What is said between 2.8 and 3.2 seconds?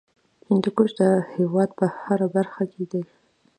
دی.